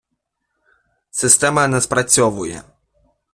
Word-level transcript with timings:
Система 1.11 1.67
не 1.67 1.79
спрацьовує. 1.81 2.61